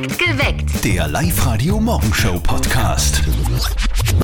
[0.00, 0.82] Geweckt.
[0.82, 3.22] Der Live-Radio-Morgenshow-Podcast.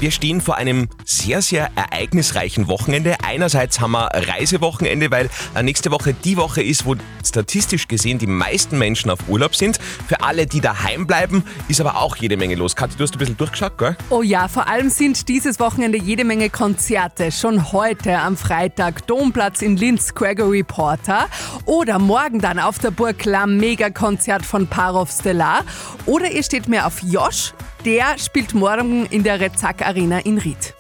[0.01, 3.17] Wir stehen vor einem sehr, sehr ereignisreichen Wochenende.
[3.23, 6.95] Einerseits haben wir Reisewochenende, weil äh, nächste Woche die Woche ist, wo
[7.25, 9.79] statistisch gesehen die meisten Menschen auf Urlaub sind.
[10.09, 12.75] Für alle, die daheim bleiben, ist aber auch jede Menge los.
[12.75, 13.97] Kathi, du hast ein bisschen durchgeschaut, gell?
[14.11, 17.33] Oh ja, vor allem sind dieses Wochenende jede Menge Konzerte.
[17.33, 21.27] Schon heute am Freitag Domplatz in Linz Gregory Porter
[21.65, 25.65] oder morgen dann auf der Burg Lamm Megakonzert von Parov Stellar
[26.07, 27.53] oder ihr steht mehr auf Josh,
[27.85, 30.75] der spielt morgen in der Rezack Arena in Ried.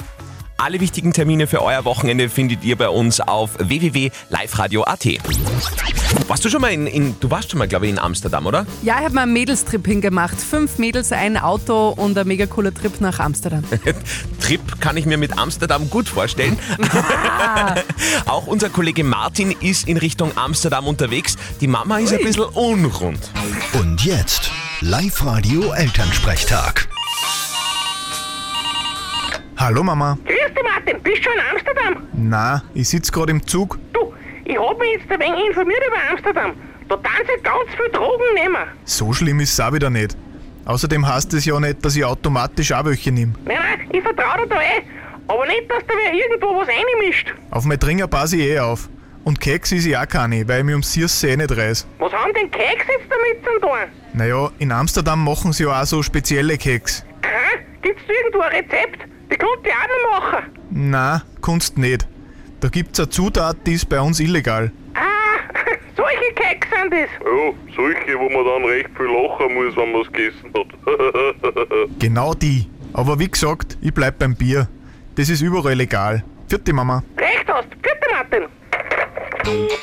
[0.59, 5.06] Alle wichtigen Termine für euer Wochenende findet ihr bei uns auf www.liveradio.at.
[6.28, 8.66] Warst du schon mal in, in du warst schon mal, glaube ich, in Amsterdam, oder?
[8.82, 10.40] Ja, ich habe mal einen Mädelstrip hingemacht.
[10.40, 13.64] Fünf Mädels, ein Auto und ein mega cooler Trip nach Amsterdam.
[14.40, 16.59] Trip kann ich mir mit Amsterdam gut vorstellen.
[18.26, 21.37] Auch unser Kollege Martin ist in Richtung Amsterdam unterwegs.
[21.60, 23.30] Die Mama ist ein bisschen unrund.
[23.74, 24.50] Und jetzt
[24.82, 26.86] Live-Radio-Elternsprechtag.
[29.56, 30.18] Hallo Mama.
[30.26, 31.02] Grüß dich, Martin.
[31.02, 32.06] Bist du schon in Amsterdam?
[32.12, 33.78] Na, ich sitz gerade im Zug.
[33.95, 34.12] Du,
[34.45, 36.52] ich hab mich jetzt ein wenig informiert über Amsterdam.
[36.90, 38.66] Da tun sie ganz viel Drogen nehmen.
[38.84, 40.14] So schlimm ist es auch wieder nicht.
[40.66, 43.32] Außerdem heißt es ja nicht, dass ich automatisch auch welche nehme.
[43.46, 44.82] Nein, nein, ich vertraue dir da eh.
[45.26, 47.32] Aber nicht, dass da wer irgendwo was reinmischt.
[47.51, 48.90] Auf mein Dringer passe ich eh auf.
[49.27, 51.85] Und Keks ist ich auch keine, weil ich mich ums Süße eh nicht reiß.
[51.99, 53.91] Was haben denn Keks jetzt damit zu tun?
[54.13, 57.05] Naja, in Amsterdam machen sie ja auch so spezielle Keks.
[57.23, 59.01] Aha, gibt's da irgendwo ein Rezept?
[59.32, 60.45] Die konnte ich auch noch machen.
[60.71, 62.07] Na, Kunst nicht.
[62.60, 64.71] Da gibt's eine Zutat, die ist bei uns illegal.
[64.94, 65.00] Ah,
[65.97, 67.10] solche Keks sind das.
[67.25, 71.88] Ja, solche, wo man dann recht viel lachen muss, wenn man es gegessen hat.
[71.99, 72.71] Genau die.
[72.93, 74.69] Aber wie gesagt, ich bleib beim Bier.
[75.16, 76.22] Das ist überall legal.
[76.47, 77.03] Vierte Mama.
[77.19, 77.71] Recht hast.
[77.82, 78.44] Bitte, Martin.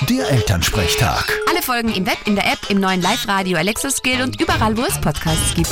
[0.10, 1.32] Der Elternsprechtag.
[1.50, 4.82] Alle Folgen im Web, in der App, im neuen Live-Radio Alexa Skill und überall, wo
[4.82, 5.70] es Podcasts gibt.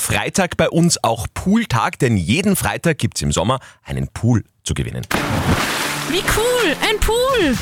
[0.00, 5.06] Freitag bei uns auch Pooltag, denn jeden Freitag gibt's im Sommer einen Pool zu gewinnen.
[6.08, 7.58] Wie cool, ein Pool!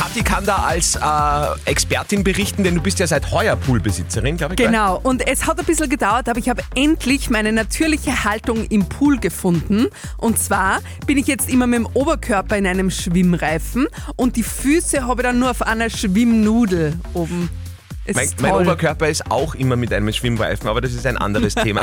[0.00, 4.54] Kathi kann da als äh, Expertin berichten, denn du bist ja seit heuer Poolbesitzerin, glaube
[4.54, 4.58] ich.
[4.58, 8.88] Genau, und es hat ein bisschen gedauert, aber ich habe endlich meine natürliche Haltung im
[8.88, 9.88] Pool gefunden.
[10.16, 15.06] Und zwar bin ich jetzt immer mit dem Oberkörper in einem Schwimmreifen und die Füße
[15.06, 17.50] habe ich dann nur auf einer Schwimmnudel oben.
[18.04, 18.52] Es Mein, ist mein.
[18.54, 21.82] Oberkörper ist auch immer mit einem Schwimmreifen, aber das ist ein anderes Thema.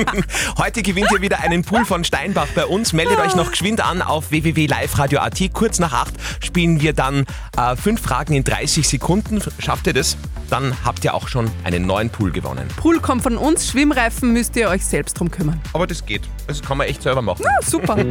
[0.58, 2.92] Heute gewinnt ihr wieder einen Pool von Steinbach bei uns.
[2.92, 5.52] Meldet euch noch geschwind an auf www.liveradio.at.
[5.52, 7.24] Kurz nach acht spielen wir dann
[7.56, 9.42] äh, fünf Fragen in 30 Sekunden.
[9.58, 10.16] Schafft ihr das?
[10.48, 12.68] Dann habt ihr auch schon einen neuen Pool gewonnen.
[12.76, 15.60] Pool kommt von uns, Schwimmreifen müsst ihr euch selbst drum kümmern.
[15.72, 16.22] Aber das geht.
[16.46, 17.44] Das kann man echt selber machen.
[17.46, 17.96] Ah, super.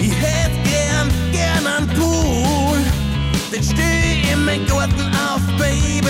[0.00, 2.53] Ich hätt gern, gern einen Pool,
[3.54, 6.08] den steh in mein Garten auf, Baby.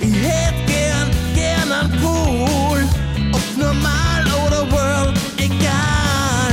[0.00, 2.88] Ich hätt gern, gern einen Pool,
[3.32, 6.52] ob normal oder World, egal.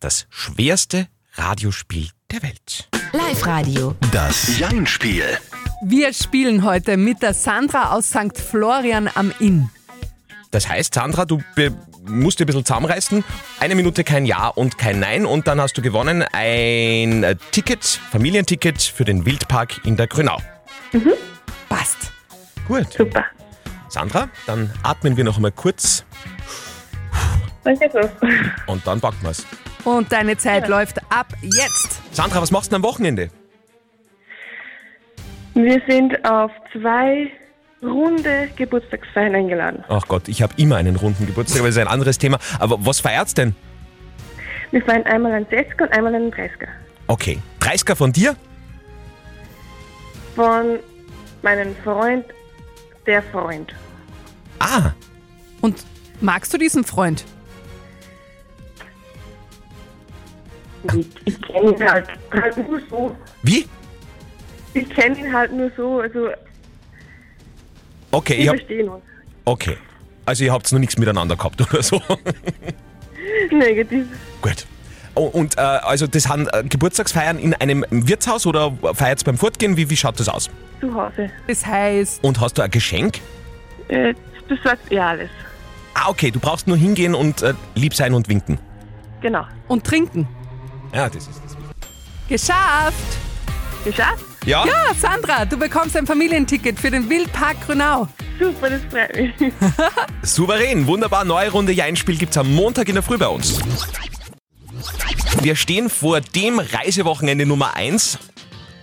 [0.00, 2.88] Das schwerste Radiospiel der Welt.
[3.12, 3.94] Live-Radio.
[4.12, 5.24] Das Jein-Spiel.
[5.82, 8.36] Wir spielen heute mit der Sandra aus St.
[8.38, 9.70] Florian am Inn.
[10.50, 11.72] Das heißt, Sandra, du be-
[12.06, 13.24] musst dir ein bisschen zusammenreißen.
[13.60, 18.82] Eine Minute kein Ja und kein Nein und dann hast du gewonnen ein Ticket, Familienticket
[18.82, 20.38] für den Wildpark in der Grünau.
[21.68, 22.12] Passt.
[22.68, 22.92] Gut.
[22.92, 23.24] Super.
[23.88, 26.04] Sandra, dann atmen wir noch einmal kurz
[27.62, 28.00] Danke so.
[28.66, 29.46] und dann packen wir's.
[29.84, 32.00] Und deine Zeit läuft ab jetzt.
[32.14, 33.30] Sandra, was machst du denn am Wochenende?
[35.54, 37.30] Wir sind auf zwei
[37.86, 39.84] runde Geburtstagsfeiern eingeladen.
[39.88, 42.38] Ach Gott, ich habe immer einen runden Geburtstag, aber das ist ein anderes Thema.
[42.58, 43.54] Aber was feiert's denn?
[44.70, 46.68] Wir feiern einmal einen 60er und einmal einen 30er.
[47.06, 47.38] Okay.
[47.60, 48.34] 30er von dir?
[50.34, 50.78] Von
[51.42, 52.24] meinem Freund,
[53.06, 53.74] der Freund.
[54.58, 54.90] Ah,
[55.60, 55.84] Und
[56.20, 57.24] magst du diesen Freund?
[60.92, 63.16] Ich, ich kenne ihn halt, halt nur so.
[63.42, 63.66] wie?
[64.74, 66.28] Ich kenne ihn halt nur so, also
[68.14, 69.02] Okay, wir ich hab, verstehen uns.
[69.44, 69.76] okay.
[70.26, 72.00] Also ihr habt noch nichts miteinander gehabt oder so.
[73.50, 74.06] Negativ.
[74.40, 74.66] Gut.
[75.14, 79.76] Oh, und äh, also das sind äh, Geburtstagsfeiern in einem Wirtshaus oder feiert beim Fortgehen?
[79.76, 80.50] Wie, wie schaut das aus?
[80.80, 81.30] Zu Hause.
[81.46, 83.20] Das heißt, Und hast du ein Geschenk?
[83.88, 84.14] Äh,
[84.48, 85.30] du sagst ja alles.
[85.94, 88.58] Ah, okay, du brauchst nur hingehen und äh, lieb sein und winken.
[89.20, 89.44] Genau.
[89.68, 90.26] und trinken.
[90.92, 91.56] Ja, das ist das.
[92.28, 92.94] Geschafft!
[93.84, 94.24] Geschafft?
[94.46, 94.66] Ja?
[94.66, 98.08] Ja, Sandra, du bekommst ein Familienticket für den Wildpark Grünau.
[98.38, 99.52] Super, das freut mich.
[100.22, 101.24] Souverän, wunderbar.
[101.24, 103.58] Neue Runde Jeinspiel gibt's am Montag in der Früh bei uns.
[105.40, 108.18] Wir stehen vor dem Reisewochenende Nummer 1.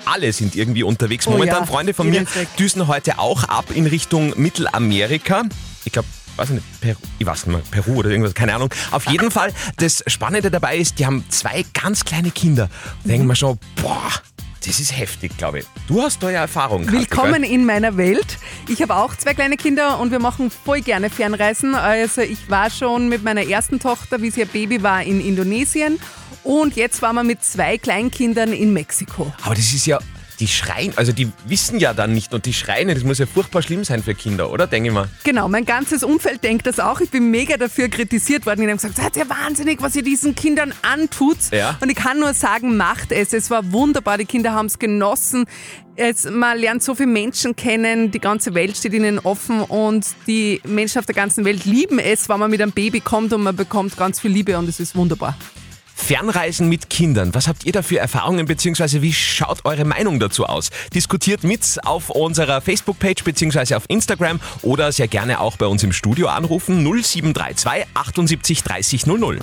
[0.06, 1.28] alle sind irgendwie unterwegs.
[1.28, 2.26] Oh Momentan ja, Freunde von mir
[2.58, 5.44] düsen heute auch ab in Richtung Mittelamerika.
[5.86, 6.08] Ich glaube,
[6.38, 8.74] weiß ich nicht, Peru, ich weiß nicht mehr, Peru oder irgendwas, keine Ahnung.
[8.90, 12.70] Auf jeden Fall, das Spannende dabei ist, die haben zwei ganz kleine Kinder.
[13.04, 14.12] Da denken wir schon, boah,
[14.66, 15.66] das ist heftig, glaube ich.
[15.88, 16.86] Du hast da ja Erfahrung.
[16.86, 17.52] Kathi, Willkommen gell?
[17.52, 18.38] in meiner Welt.
[18.68, 21.74] Ich habe auch zwei kleine Kinder und wir machen voll gerne Fernreisen.
[21.76, 26.00] Also ich war schon mit meiner ersten Tochter, wie sie ein Baby war, in Indonesien
[26.44, 29.32] und jetzt waren wir mit zwei Kleinkindern in Mexiko.
[29.44, 30.00] Aber das ist ja,
[30.42, 33.62] die schreien, also die wissen ja dann nicht und die schreien, das muss ja furchtbar
[33.62, 34.66] schlimm sein für Kinder, oder?
[34.66, 35.08] Denke ich mal.
[35.24, 37.00] Genau, mein ganzes Umfeld denkt das auch.
[37.00, 38.62] Ich bin mega dafür kritisiert worden.
[38.62, 41.38] Die haben gesagt, seid ihr wahnsinnig, was ihr diesen Kindern antut.
[41.52, 41.78] Ja.
[41.80, 43.34] Und ich kann nur sagen, macht es.
[43.34, 45.46] Es war wunderbar, die Kinder haben es genossen.
[45.96, 50.60] Es, man lernt so viele Menschen kennen, die ganze Welt steht ihnen offen und die
[50.66, 53.56] Menschen auf der ganzen Welt lieben es, wenn man mit einem Baby kommt und man
[53.56, 55.38] bekommt ganz viel Liebe und es ist wunderbar.
[56.02, 57.34] Fernreisen mit Kindern.
[57.34, 60.70] Was habt ihr da für Erfahrungen beziehungsweise wie schaut eure Meinung dazu aus?
[60.94, 65.94] Diskutiert mit auf unserer Facebook-Page beziehungsweise auf Instagram oder sehr gerne auch bei uns im
[65.94, 69.40] Studio anrufen 0732 78 30 00.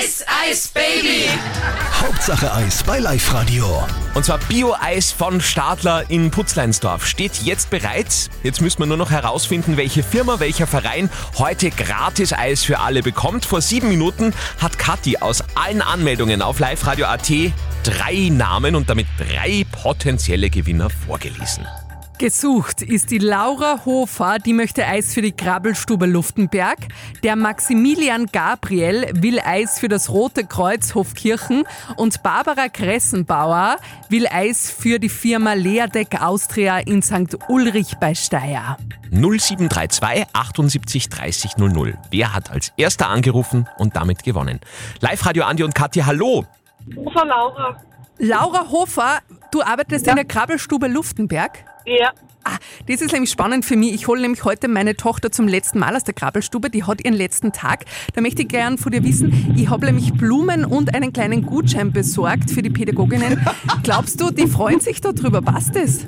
[0.00, 1.28] Eis, Eis, Baby.
[2.00, 3.86] Hauptsache Eis bei Live Radio.
[4.14, 8.30] Und zwar Bio-Eis von Stadler in Putzleinsdorf steht jetzt bereit.
[8.42, 13.02] Jetzt müssen wir nur noch herausfinden, welche Firma, welcher Verein heute gratis Eis für alle
[13.02, 13.44] bekommt.
[13.44, 17.30] Vor sieben Minuten hat Kathi aus allen Anmeldungen auf liveradio.at
[17.82, 21.66] drei Namen und damit drei potenzielle Gewinner vorgelesen.
[22.20, 26.76] Gesucht ist die Laura Hofer, die möchte Eis für die Krabbelstube Luftenberg.
[27.22, 31.64] Der Maximilian Gabriel will Eis für das Rote Kreuz Hofkirchen.
[31.96, 33.78] Und Barbara Kressenbauer
[34.10, 37.38] will Eis für die Firma Leadeck Austria in St.
[37.48, 38.76] Ulrich bei Steyr.
[39.10, 41.96] 0732 78 30 00.
[42.10, 44.60] Wer hat als erster angerufen und damit gewonnen?
[45.00, 46.44] Live-Radio Andi und Katja, hallo!
[47.14, 47.80] Frau Laura.
[48.18, 49.20] Laura Hofer,
[49.50, 51.64] du arbeitest in der Krabbelstube Luftenberg.
[51.98, 52.12] Ja.
[52.44, 52.56] Ah,
[52.88, 53.92] das ist nämlich spannend für mich.
[53.92, 56.70] Ich hole nämlich heute meine Tochter zum letzten Mal aus der Krabbelstube.
[56.70, 57.84] Die hat ihren letzten Tag.
[58.14, 61.92] Da möchte ich gern von dir wissen, ich habe nämlich Blumen und einen kleinen Gutschein
[61.92, 63.44] besorgt für die Pädagoginnen.
[63.82, 65.42] Glaubst du, die freuen sich darüber?
[65.42, 66.06] Passt das?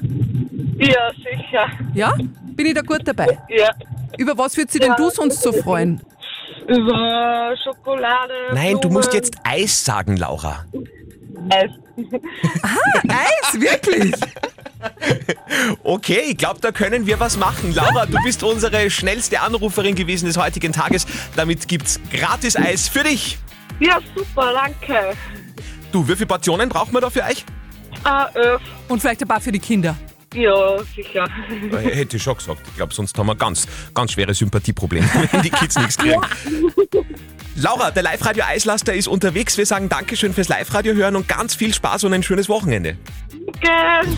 [0.79, 1.69] Ja, sicher.
[1.95, 2.15] Ja?
[2.55, 3.39] Bin ich da gut dabei?
[3.49, 3.71] Ja.
[4.17, 6.01] Über was würdest du denn du sonst so freuen?
[6.67, 8.35] Über Schokolade.
[8.55, 10.65] Nein, du musst Blumen, jetzt Eis sagen, Laura.
[11.51, 11.71] Eis.
[13.09, 14.15] Eis, wirklich?
[15.85, 17.75] Okay, ich glaube, da können wir was machen.
[17.75, 21.07] Laura, du bist unsere schnellste Anruferin gewesen des heutigen Tages.
[21.37, 23.39] Damit gibt's gratis Eis für dich.
[23.81, 25.17] Ja, super, danke.
[25.91, 27.45] Du, wie viele Portionen brauchen wir da für euch?
[28.05, 28.61] Ah, öff.
[28.89, 29.97] Und vielleicht ein paar für die Kinder.
[30.35, 31.27] Ja, sicher.
[31.73, 32.63] Äh, Hätte ich schon gesagt.
[32.69, 36.21] Ich glaube, sonst haben wir ganz, ganz schwere Sympathieprobleme, wenn die Kids nichts kriegen.
[37.55, 39.59] Laura, der Live-Radio Eislaster ist unterwegs.
[39.59, 42.97] Wir sagen Dankeschön fürs Live-Radio hören und ganz viel Spaß und ein schönes Wochenende.
[43.61, 44.09] Danke.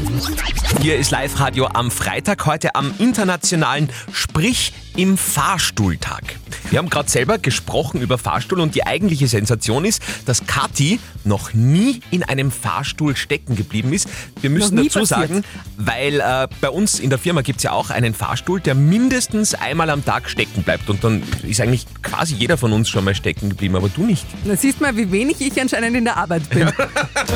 [0.81, 6.23] Hier ist Live-Radio am Freitag, heute am internationalen Sprich im Fahrstuhltag.
[6.71, 11.53] Wir haben gerade selber gesprochen über Fahrstuhl und die eigentliche Sensation ist, dass Kathi noch
[11.53, 14.09] nie in einem Fahrstuhl stecken geblieben ist.
[14.41, 15.09] Wir müssen dazu passiert.
[15.09, 15.45] sagen,
[15.77, 19.55] weil äh, bei uns in der Firma gibt es ja auch einen Fahrstuhl, der mindestens
[19.55, 20.89] einmal am Tag stecken bleibt.
[20.89, 24.27] Und dann ist eigentlich quasi jeder von uns schon mal stecken geblieben, aber du nicht.
[24.45, 26.71] Da siehst mal, wie wenig ich anscheinend in der Arbeit bin.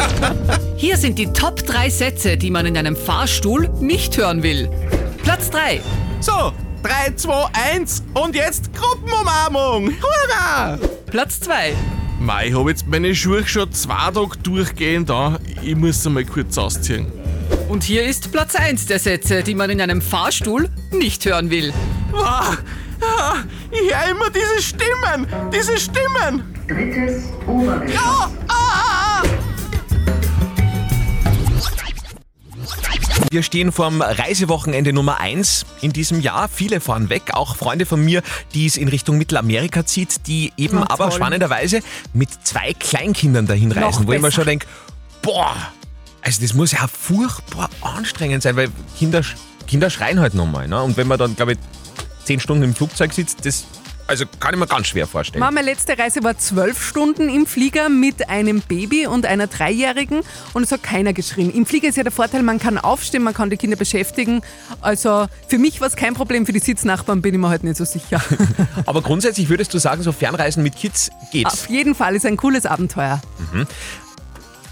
[0.76, 4.70] Hier sind die Top 3 Sätze, die man in einem Fahrstuhl nicht hören will.
[5.22, 5.80] Platz 3.
[6.20, 6.52] So,
[6.82, 9.92] 3, 2, 1 und jetzt Gruppenumarmung.
[10.00, 10.78] Hurra!
[11.10, 11.74] Platz 2.
[12.20, 15.38] Mei, ich habe jetzt meine Schuhe schon zwei Tage durchgehend da.
[15.62, 17.06] Ich muss sie mal kurz ausziehen.
[17.68, 21.72] Und hier ist Platz 1 der Sätze, die man in einem Fahrstuhl nicht hören will.
[22.12, 22.56] Ah,
[23.00, 23.36] ah,
[23.70, 26.54] ich höre immer diese Stimmen, diese Stimmen.
[26.66, 27.94] Drittes Obergeschoss.
[27.94, 28.67] Ja, ah.
[33.30, 36.48] Wir stehen vorm Reisewochenende Nummer 1 in diesem Jahr.
[36.48, 38.22] Viele fahren weg, auch Freunde von mir,
[38.54, 41.18] die es in Richtung Mittelamerika zieht, die eben Na, aber toll.
[41.18, 41.80] spannenderweise
[42.14, 44.66] mit zwei Kleinkindern dahin reisen, wo ich mir schon denke,
[45.20, 45.54] boah,
[46.22, 49.22] also das muss ja furchtbar anstrengend sein, weil Kinder,
[49.66, 50.66] Kinder schreien halt nochmal.
[50.66, 50.82] Ne?
[50.82, 51.58] Und wenn man dann, glaube ich,
[52.24, 53.66] zehn Stunden im Flugzeug sitzt, das
[54.08, 55.40] also kann ich mir ganz schwer vorstellen.
[55.40, 60.22] Meine letzte Reise war zwölf Stunden im Flieger mit einem Baby und einer Dreijährigen
[60.54, 61.52] und es hat keiner geschrien.
[61.52, 64.40] Im Flieger ist ja der Vorteil, man kann aufstehen, man kann die Kinder beschäftigen.
[64.80, 67.76] Also für mich war es kein Problem, für die Sitznachbarn bin ich mir halt nicht
[67.76, 68.22] so sicher.
[68.86, 71.46] Aber grundsätzlich würdest du sagen, so Fernreisen mit Kids geht.
[71.46, 73.20] Auf jeden Fall ist ein cooles Abenteuer.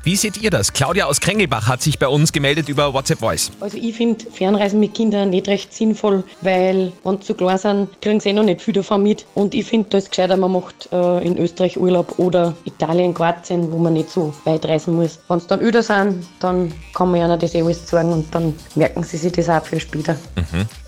[0.07, 0.73] Wie seht ihr das?
[0.73, 3.51] Claudia aus Krengelbach hat sich bei uns gemeldet über WhatsApp Voice.
[3.59, 8.01] Also ich finde Fernreisen mit Kindern nicht recht sinnvoll, weil wenn sie zu klein sind,
[8.01, 9.27] kriegen sie eh noch nicht viel davon mit.
[9.35, 13.73] Und ich finde, da ist gescheiter, man macht äh, in Österreich Urlaub oder Italien, Kroatien,
[13.73, 15.19] wo man nicht so weit reisen muss.
[15.27, 18.55] Wenn sie dann öder sind, dann kann man ihnen das eh alles sagen und dann
[18.77, 20.15] merken sie sich das auch für später.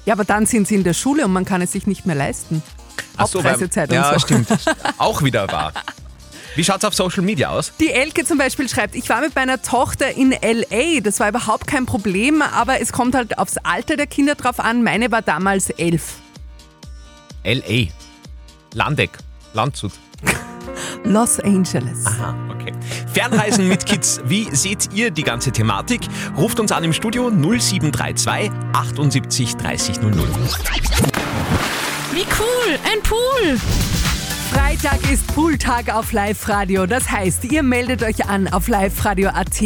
[0.06, 2.14] Ja, aber dann sind sie in der Schule und man kann es sich nicht mehr
[2.14, 2.62] leisten.
[3.16, 4.26] Ach so, weil- Abreisezeit ja, und so.
[4.26, 4.48] stimmt.
[4.98, 5.72] Auch wieder wahr.
[6.58, 7.72] Wie schaut's auf Social Media aus?
[7.78, 11.68] Die Elke zum Beispiel schreibt, ich war mit meiner Tochter in L.A., das war überhaupt
[11.68, 14.82] kein Problem, aber es kommt halt aufs Alter der Kinder drauf an.
[14.82, 16.16] Meine war damals elf.
[17.44, 17.92] LA.
[18.74, 19.10] Landeck.
[19.52, 19.92] Landshut.
[21.04, 22.04] Los Angeles.
[22.04, 22.72] Aha, okay.
[23.14, 24.20] Fernreisen mit Kids.
[24.24, 26.00] Wie seht ihr die ganze Thematik?
[26.36, 30.12] Ruft uns an im Studio 0732 78 30 00.
[32.12, 33.60] Wie cool, ein Pool!
[35.10, 36.84] Ist Pooltag auf Live-Radio.
[36.84, 39.58] Das heißt, ihr meldet euch an auf liveradio.at.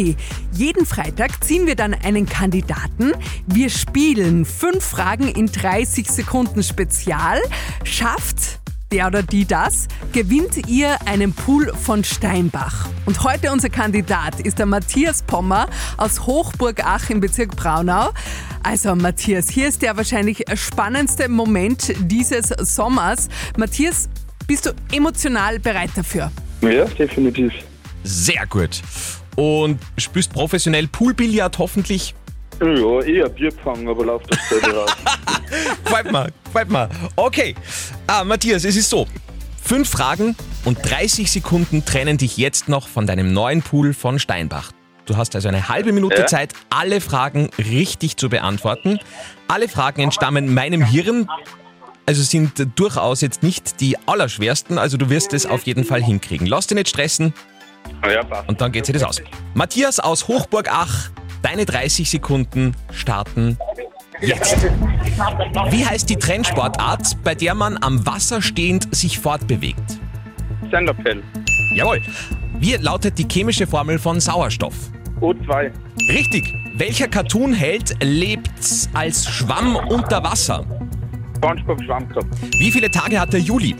[0.53, 3.11] Jeden Freitag ziehen wir dann einen Kandidaten.
[3.47, 7.41] Wir spielen fünf Fragen in 30 Sekunden Spezial.
[7.83, 8.61] Schafft
[8.93, 12.87] der oder die das, gewinnt ihr einen Pool von Steinbach.
[13.05, 18.11] Und heute unser Kandidat ist der Matthias Pommer aus Hochburg-Ach im Bezirk Braunau.
[18.61, 23.27] Also Matthias, hier ist der wahrscheinlich spannendste Moment dieses Sommers.
[23.57, 24.07] Matthias,
[24.47, 26.31] bist du emotional bereit dafür?
[26.61, 27.53] Ja, definitiv.
[28.03, 28.81] Sehr gut.
[29.35, 32.13] Und spielst professionell Poolbillard hoffentlich?
[32.61, 34.91] Ja, eher Bierpfang, aber lauf das selber raus.
[35.85, 36.89] Gefällt mir, gefällt mir.
[37.15, 37.55] Okay.
[38.07, 39.07] Ah, Matthias, es ist so.
[39.61, 40.35] Fünf Fragen
[40.65, 44.71] und 30 Sekunden trennen dich jetzt noch von deinem neuen Pool von Steinbach.
[45.05, 46.27] Du hast also eine halbe Minute Ja.
[46.27, 48.99] Zeit, alle Fragen richtig zu beantworten.
[49.47, 51.27] Alle Fragen entstammen meinem Hirn,
[52.05, 56.47] also sind durchaus jetzt nicht die allerschwersten, also du wirst es auf jeden Fall hinkriegen.
[56.47, 57.33] Lass dich nicht stressen
[58.05, 58.49] Ja, passt.
[58.49, 59.21] und dann geht sich das aus.
[59.53, 61.09] Matthias aus Hochburg-Ach,
[61.41, 63.57] deine 30 Sekunden starten
[64.21, 64.57] jetzt.
[65.69, 69.99] Wie heißt die Trennsportart, bei der man am Wasser stehend sich fortbewegt?
[70.69, 71.21] Stand-Up-Pen.
[71.75, 72.01] Jawohl.
[72.59, 74.73] Wie lautet die chemische Formel von Sauerstoff?
[75.19, 75.71] O2.
[76.09, 76.53] Richtig.
[76.75, 78.49] Welcher Cartoonheld lebt
[78.93, 80.65] als Schwamm unter Wasser?
[81.43, 82.25] Spongebob Schwammkopf.
[82.57, 83.75] Wie viele Tage hat der Juli?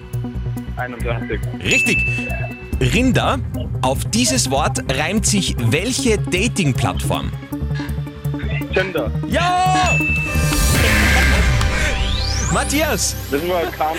[0.75, 1.39] 31.
[1.63, 2.05] Richtig.
[2.81, 3.39] Rinder.
[3.81, 7.31] Auf dieses Wort reimt sich welche Dating-Plattform?
[8.73, 9.09] Gender.
[9.29, 9.97] Ja!
[12.51, 13.97] Matthias, Das war ein Kampf.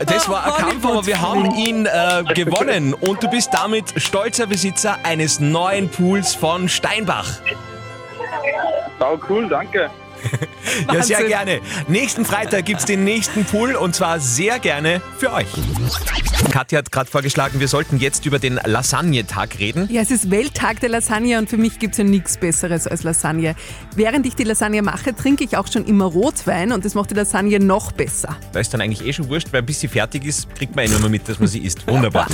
[0.00, 4.48] das war ein Kampf, aber wir haben ihn äh, gewonnen und du bist damit stolzer
[4.48, 7.28] Besitzer eines neuen Pools von Steinbach.
[8.98, 9.88] Sau cool, danke.
[10.92, 11.60] Ja, sehr gerne.
[11.88, 15.46] Nächsten Freitag gibt's den nächsten Pool und zwar sehr gerne für euch.
[16.50, 19.88] Katja hat gerade vorgeschlagen, wir sollten jetzt über den Lasagne-Tag reden.
[19.90, 23.02] Ja, es ist Welttag der Lasagne und für mich gibt es ja nichts Besseres als
[23.02, 23.54] Lasagne.
[23.94, 27.14] Während ich die Lasagne mache, trinke ich auch schon immer Rotwein und das macht die
[27.14, 28.36] Lasagne noch besser.
[28.52, 30.88] Da ist dann eigentlich eh schon wurscht, weil bis sie fertig ist, kriegt man eh
[30.88, 31.86] nur mit, dass man sie isst.
[31.86, 32.26] Wunderbar.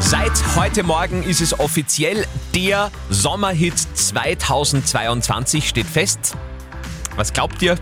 [0.00, 6.36] Seit heute Morgen ist es offiziell der Sommerhit 2022 steht fest.
[7.18, 7.76] Was glaubt ihr?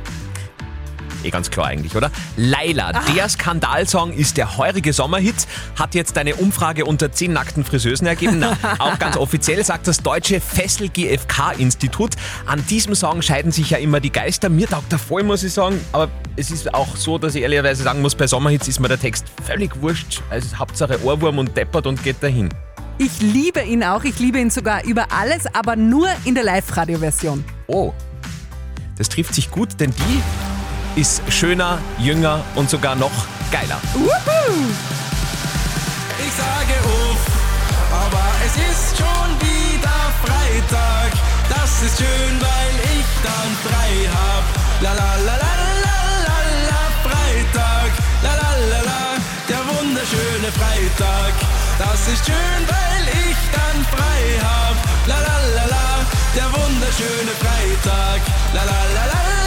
[1.22, 2.10] Eh ganz klar eigentlich, oder?
[2.38, 5.34] Laila, der Skandalsong ist der heurige Sommerhit,
[5.78, 8.38] hat jetzt eine Umfrage unter 10 nackten Friseusen ergeben.
[8.38, 12.12] Na, auch ganz offiziell sagt das deutsche Fessel GfK Institut.
[12.46, 14.48] An diesem Song scheiden sich ja immer die Geister.
[14.48, 15.78] Mir taugt er voll, muss ich sagen.
[15.92, 19.00] Aber es ist auch so, dass ich ehrlicherweise sagen muss, bei Sommerhits ist mir der
[19.00, 20.22] Text völlig wurscht.
[20.30, 22.48] Also Hauptsache Ohrwurm und deppert und geht dahin.
[22.96, 27.44] Ich liebe ihn auch, ich liebe ihn sogar über alles, aber nur in der Live-Radio-Version.
[27.66, 27.92] Oh,
[28.96, 33.12] das trifft sich gut, denn die ist schöner, jünger und sogar noch
[33.50, 33.80] geiler.
[36.18, 37.22] Ich sage uff,
[37.92, 41.12] aber es ist schon wieder Freitag.
[41.48, 44.44] Das ist schön, weil ich dann frei hab.
[44.82, 45.52] La la la la
[45.84, 46.38] la la
[46.70, 47.90] la Freitag.
[48.22, 49.02] La la la la,
[49.48, 51.34] der wunderschöne Freitag.
[51.78, 54.76] Das ist schön, weil ich dann frei hab.
[55.06, 55.88] La la la la,
[56.34, 58.20] der wunderschöne Freitag.
[58.56, 59.45] La la la la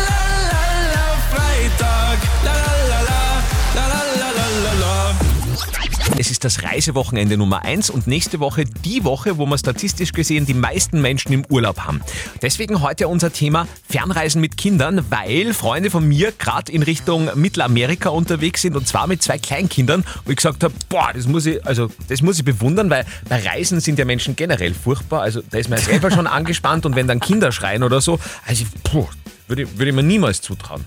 [6.30, 10.46] Es ist das Reisewochenende Nummer 1 und nächste Woche die Woche, wo wir statistisch gesehen
[10.46, 12.02] die meisten Menschen im Urlaub haben.
[12.44, 18.10] Deswegen heute unser Thema Fernreisen mit Kindern, weil Freunde von mir gerade in Richtung Mittelamerika
[18.10, 21.66] unterwegs sind und zwar mit zwei Kleinkindern und ich gesagt habe, boah, das muss ich,
[21.66, 25.24] also das muss ich bewundern, weil bei Reisen sind ja Menschen generell furchtbar.
[25.24, 28.66] Also da ist man selber schon angespannt und wenn dann Kinder schreien oder so, also
[28.84, 29.08] puh,
[29.48, 30.86] würde, würde ich mir niemals zutrauen.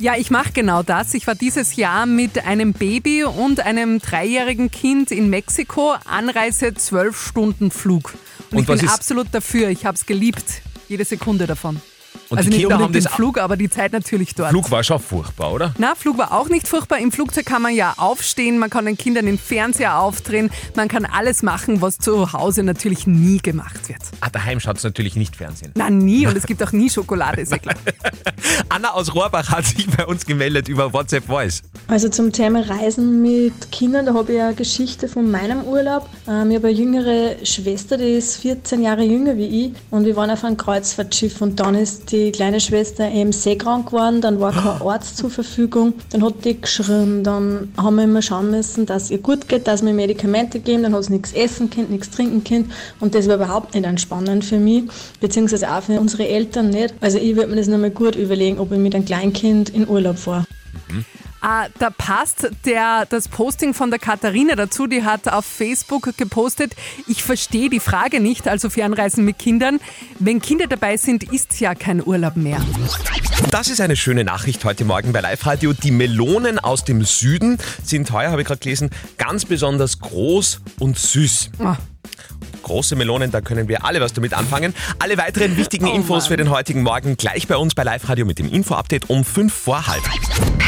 [0.00, 1.12] Ja, ich mache genau das.
[1.14, 5.94] Ich war dieses Jahr mit einem Baby und einem dreijährigen Kind in Mexiko.
[6.04, 8.14] Anreise zwölf Stunden Flug.
[8.52, 9.70] Und, Und ich bin absolut dafür.
[9.70, 10.62] Ich habe es geliebt.
[10.88, 11.82] Jede Sekunde davon.
[12.30, 14.50] Und also die nicht haben unbedingt das den Flug, aber die Zeit natürlich dort.
[14.50, 15.74] Flug war schon furchtbar, oder?
[15.78, 16.98] Na, Flug war auch nicht furchtbar.
[16.98, 21.06] Im Flugzeug kann man ja aufstehen, man kann den Kindern den Fernseher aufdrehen, man kann
[21.06, 24.00] alles machen, was zu Hause natürlich nie gemacht wird.
[24.20, 25.72] Ah, daheim schaut es natürlich nicht Fernsehen.
[25.74, 27.76] Na, nie und es gibt auch nie Schokolade, ist ja klar.
[28.68, 31.62] Anna aus Rohrbach hat sich bei uns gemeldet über WhatsApp Voice.
[31.86, 36.06] Also zum Thema Reisen mit Kindern, da habe ich eine Geschichte von meinem Urlaub.
[36.28, 40.14] Ähm, ich habe eine jüngere Schwester, die ist 14 Jahre jünger wie ich und wir
[40.16, 44.52] waren auf einem Kreuzfahrtschiff und dann ist die kleine Schwester eben seekrank geworden, dann war
[44.52, 49.10] kein Arzt zur Verfügung, dann hat die geschrien, dann haben wir immer schauen müssen, dass
[49.10, 52.44] ihr gut geht, dass wir Medikamente geben, dann hat sie nichts essen können, nichts trinken
[52.44, 54.84] können und das war überhaupt nicht entspannend für mich,
[55.20, 56.94] beziehungsweise auch für unsere Eltern nicht.
[57.00, 60.18] Also ich würde mir das nochmal gut überlegen, ob ich mit einem Kleinkind in Urlaub
[60.18, 60.44] fahre.
[61.40, 64.86] Ah, da passt der, das Posting von der Katharina dazu.
[64.86, 66.74] Die hat auf Facebook gepostet,
[67.06, 69.78] ich verstehe die Frage nicht, also Fernreisen mit Kindern.
[70.18, 72.60] Wenn Kinder dabei sind, ist ja kein Urlaub mehr.
[73.50, 75.72] Das ist eine schöne Nachricht heute Morgen bei Live Radio.
[75.72, 80.98] Die Melonen aus dem Süden sind heuer, habe ich gerade gelesen, ganz besonders groß und
[80.98, 81.50] süß.
[81.60, 81.76] Ah.
[82.62, 84.74] Große Melonen, da können wir alle was damit anfangen.
[84.98, 88.38] Alle weiteren wichtigen Infos für den heutigen Morgen gleich bei uns bei Live Radio mit
[88.38, 90.02] dem Info-Update um 5 vor halb.